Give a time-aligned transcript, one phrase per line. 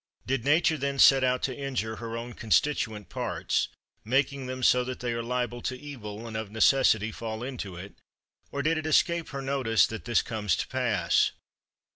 [0.25, 3.67] Did Nature then set out to injure her own constituent parts,
[4.03, 7.93] making them so that they are liable to evil and of necessity fall into it;
[8.51, 11.33] or did it escape her notice that this comes to pass?